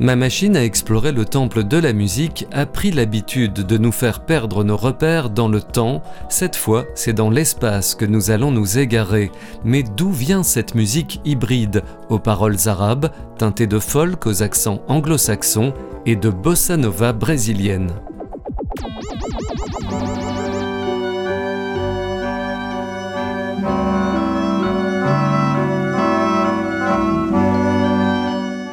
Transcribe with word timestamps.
Ma 0.00 0.16
machine 0.16 0.56
à 0.56 0.64
explorer 0.64 1.12
le 1.12 1.26
temple 1.26 1.62
de 1.62 1.76
la 1.76 1.92
musique 1.92 2.46
a 2.52 2.64
pris 2.64 2.90
l'habitude 2.90 3.52
de 3.52 3.76
nous 3.76 3.92
faire 3.92 4.24
perdre 4.24 4.64
nos 4.64 4.78
repères 4.78 5.28
dans 5.28 5.48
le 5.48 5.60
temps. 5.60 6.02
Cette 6.30 6.56
fois, 6.56 6.86
c'est 6.94 7.12
dans 7.12 7.28
l'espace 7.28 7.94
que 7.94 8.06
nous 8.06 8.30
allons 8.30 8.50
nous 8.50 8.78
égarer. 8.78 9.30
Mais 9.62 9.82
d'où 9.82 10.10
vient 10.10 10.42
cette 10.42 10.74
musique 10.74 11.20
hybride, 11.26 11.82
aux 12.08 12.18
paroles 12.18 12.56
arabes, 12.64 13.10
teintée 13.36 13.66
de 13.66 13.78
folk 13.78 14.26
aux 14.26 14.42
accents 14.42 14.80
anglo-saxons 14.88 15.74
et 16.06 16.16
de 16.16 16.30
bossa 16.30 16.78
nova 16.78 17.12
brésilienne? 17.12 17.92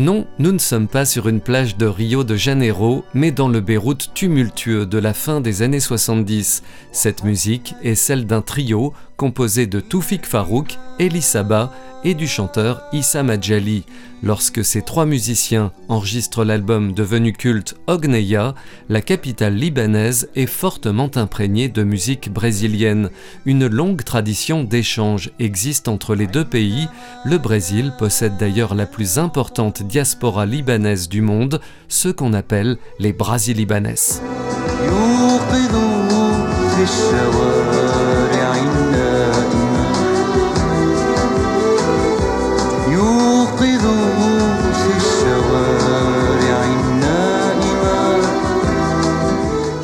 Non, 0.00 0.26
nous 0.38 0.52
ne 0.52 0.58
sommes 0.58 0.88
pas 0.88 1.04
sur 1.04 1.28
une 1.28 1.42
plage 1.42 1.76
de 1.76 1.84
Rio 1.84 2.24
de 2.24 2.34
Janeiro, 2.34 3.04
mais 3.12 3.32
dans 3.32 3.48
le 3.48 3.60
Beyrouth 3.60 4.14
tumultueux 4.14 4.86
de 4.86 4.96
la 4.96 5.12
fin 5.12 5.42
des 5.42 5.60
années 5.60 5.78
70. 5.78 6.62
Cette 6.90 7.22
musique 7.22 7.74
est 7.82 7.96
celle 7.96 8.24
d'un 8.24 8.40
trio 8.40 8.94
composé 9.20 9.66
de 9.66 9.80
Toufik 9.80 10.24
Farouk, 10.24 10.78
Elie 10.98 11.20
Saba 11.20 11.74
et 12.04 12.14
du 12.14 12.26
chanteur 12.26 12.80
Issa 12.94 13.22
Majali. 13.22 13.84
Lorsque 14.22 14.64
ces 14.64 14.80
trois 14.80 15.04
musiciens 15.04 15.72
enregistrent 15.90 16.42
l'album 16.42 16.94
devenu 16.94 17.34
culte 17.34 17.74
Ogneya, 17.86 18.54
la 18.88 19.02
capitale 19.02 19.56
libanaise 19.56 20.30
est 20.36 20.46
fortement 20.46 21.10
imprégnée 21.16 21.68
de 21.68 21.82
musique 21.82 22.32
brésilienne. 22.32 23.10
Une 23.44 23.66
longue 23.66 24.04
tradition 24.04 24.64
d'échange 24.64 25.30
existe 25.38 25.88
entre 25.88 26.14
les 26.14 26.26
deux 26.26 26.46
pays. 26.46 26.88
Le 27.26 27.36
Brésil 27.36 27.92
possède 27.98 28.38
d'ailleurs 28.38 28.74
la 28.74 28.86
plus 28.86 29.18
importante 29.18 29.82
diaspora 29.82 30.46
libanaise 30.46 31.10
du 31.10 31.20
monde, 31.20 31.60
ce 31.88 32.08
qu'on 32.08 32.32
appelle 32.32 32.78
les 32.98 33.12
Brasilibanes. 33.12 33.96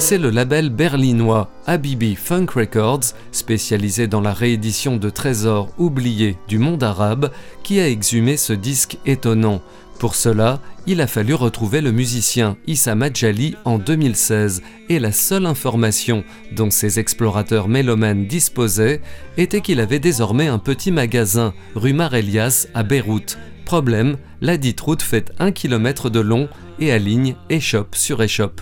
C'est 0.09 0.19
le 0.19 0.31
label 0.31 0.71
berlinois 0.71 1.51
Habibi 1.67 2.15
Funk 2.15 2.47
Records, 2.55 3.07
spécialisé 3.33 4.07
dans 4.07 4.21
la 4.21 4.33
réédition 4.33 4.99
de 4.99 5.11
trésors 5.11 5.69
oubliés 5.79 6.37
du 6.47 6.61
monde 6.61 6.85
arabe, 6.85 7.33
qui 7.65 7.81
a 7.81 7.89
exhumé 7.89 8.37
ce 8.37 8.53
disque 8.53 8.99
étonnant. 9.05 9.61
Pour 9.99 10.15
cela, 10.15 10.61
il 10.87 11.01
a 11.01 11.09
fallu 11.09 11.35
retrouver 11.35 11.81
le 11.81 11.91
musicien 11.91 12.57
Issa 12.69 12.95
Majali 12.95 13.57
en 13.65 13.79
2016 13.79 14.63
et 14.89 15.01
la 15.01 15.11
seule 15.11 15.45
information 15.45 16.23
dont 16.53 16.71
ces 16.71 17.01
explorateurs 17.01 17.67
mélomanes 17.67 18.27
disposaient 18.27 19.03
était 19.37 19.61
qu'il 19.61 19.81
avait 19.81 19.99
désormais 19.99 20.47
un 20.47 20.61
petit 20.61 20.93
magasin 20.93 21.53
rue 21.75 21.95
Mar 21.95 22.15
Elias 22.15 22.69
à 22.75 22.85
Beyrouth. 22.85 23.39
Problème, 23.65 24.19
la 24.41 24.57
dite 24.57 24.83
route 24.83 25.03
fait 25.03 25.33
un 25.41 25.51
kilomètre 25.51 26.11
de 26.11 26.21
long 26.21 26.49
et 26.79 26.93
aligne 26.93 27.35
échoppe 27.51 27.97
sur 27.97 28.23
échoppe. 28.23 28.61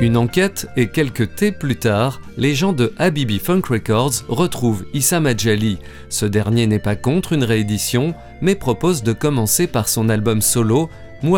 Une 0.00 0.16
enquête 0.16 0.66
et 0.76 0.86
quelques 0.88 1.34
thés 1.34 1.52
plus 1.52 1.76
tard, 1.76 2.22
les 2.38 2.54
gens 2.54 2.72
de 2.72 2.94
Habibi 2.96 3.38
Funk 3.38 3.60
Records 3.68 4.24
retrouvent 4.28 4.86
Issa 4.94 5.20
Majali. 5.20 5.78
Ce 6.08 6.24
dernier 6.24 6.66
n'est 6.66 6.78
pas 6.78 6.96
contre 6.96 7.34
une 7.34 7.44
réédition, 7.44 8.14
mais 8.40 8.54
propose 8.54 9.02
de 9.02 9.12
commencer 9.12 9.66
par 9.66 9.90
son 9.90 10.08
album 10.08 10.40
solo 10.40 10.88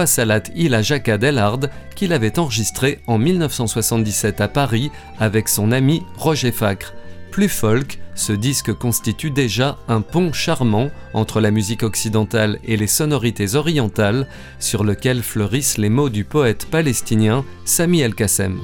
Salat 0.07 0.45
Ila 0.55 0.81
Jaka 0.81 1.19
Delhard 1.19 1.59
qu'il 1.97 2.13
avait 2.13 2.39
enregistré 2.39 3.01
en 3.09 3.19
1977 3.19 4.41
à 4.41 4.47
Paris 4.47 4.93
avec 5.19 5.49
son 5.49 5.73
ami 5.73 6.03
Roger 6.17 6.53
Facre. 6.53 6.95
Plus 7.33 7.49
folk, 7.49 7.99
ce 8.15 8.33
disque 8.33 8.73
constitue 8.73 9.31
déjà 9.31 9.79
un 9.89 10.01
pont 10.01 10.33
charmant 10.33 10.91
entre 11.15 11.41
la 11.41 11.51
musique 11.51 11.83
occidentale 11.83 12.59
et 12.65 12.77
les 12.77 12.87
sonorités 12.87 13.55
orientales 13.55 14.29
sur 14.59 14.85
lequel 14.85 15.23
fleurissent 15.23 15.79
les 15.79 15.89
mots 15.89 16.11
du 16.11 16.25
poète 16.25 16.67
palestinien 16.71 17.45
Sami 17.65 18.01
El-Kassem. 18.01 18.59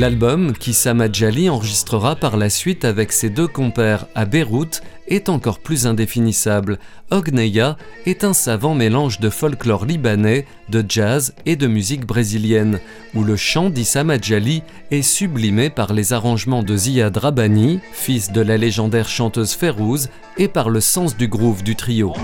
L'album, 0.00 0.54
qu'Issa 0.54 0.94
Majali 0.94 1.50
enregistrera 1.50 2.16
par 2.16 2.38
la 2.38 2.48
suite 2.48 2.86
avec 2.86 3.12
ses 3.12 3.28
deux 3.28 3.46
compères 3.46 4.06
à 4.14 4.24
Beyrouth, 4.24 4.80
est 5.08 5.28
encore 5.28 5.58
plus 5.58 5.86
indéfinissable. 5.86 6.78
Ogneya 7.10 7.76
est 8.06 8.24
un 8.24 8.32
savant 8.32 8.74
mélange 8.74 9.20
de 9.20 9.28
folklore 9.28 9.84
libanais, 9.84 10.46
de 10.70 10.82
jazz 10.88 11.34
et 11.44 11.54
de 11.54 11.66
musique 11.66 12.06
brésilienne, 12.06 12.80
où 13.14 13.24
le 13.24 13.36
chant 13.36 13.68
d'Issa 13.68 14.02
Majali 14.02 14.62
est 14.90 15.02
sublimé 15.02 15.68
par 15.68 15.92
les 15.92 16.14
arrangements 16.14 16.62
de 16.62 16.78
Ziad 16.78 17.14
Rabani, 17.18 17.80
fils 17.92 18.32
de 18.32 18.40
la 18.40 18.56
légendaire 18.56 19.06
chanteuse 19.06 19.52
Férouz, 19.52 20.08
et 20.38 20.48
par 20.48 20.70
le 20.70 20.80
sens 20.80 21.14
du 21.14 21.28
groove 21.28 21.62
du 21.62 21.76
trio. 21.76 22.14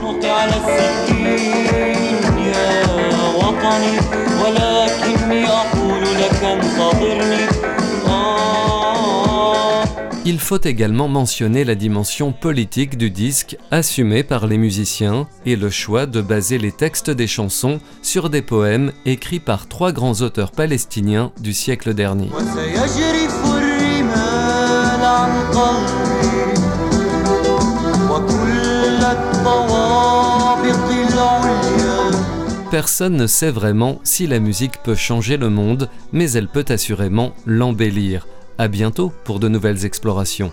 Il 10.28 10.40
faut 10.40 10.60
également 10.60 11.06
mentionner 11.06 11.62
la 11.62 11.76
dimension 11.76 12.32
politique 12.32 12.98
du 12.98 13.10
disque 13.10 13.56
assumée 13.70 14.24
par 14.24 14.48
les 14.48 14.58
musiciens 14.58 15.28
et 15.44 15.54
le 15.54 15.70
choix 15.70 16.06
de 16.06 16.20
baser 16.20 16.58
les 16.58 16.72
textes 16.72 17.10
des 17.10 17.28
chansons 17.28 17.78
sur 18.02 18.28
des 18.28 18.42
poèmes 18.42 18.90
écrits 19.04 19.38
par 19.38 19.68
trois 19.68 19.92
grands 19.92 20.22
auteurs 20.22 20.50
palestiniens 20.50 21.30
du 21.40 21.52
siècle 21.52 21.94
dernier. 21.94 22.28
Personne 32.72 33.16
ne 33.16 33.28
sait 33.28 33.52
vraiment 33.52 34.00
si 34.02 34.26
la 34.26 34.40
musique 34.40 34.82
peut 34.82 34.96
changer 34.96 35.36
le 35.36 35.50
monde, 35.50 35.88
mais 36.12 36.32
elle 36.32 36.48
peut 36.48 36.64
assurément 36.68 37.32
l'embellir. 37.46 38.26
À 38.58 38.68
bientôt 38.68 39.12
pour 39.24 39.38
de 39.38 39.48
nouvelles 39.48 39.84
explorations. 39.84 40.50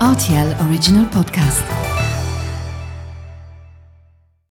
RTL 0.00 0.56
Original 0.66 1.06
Podcast. 1.10 1.77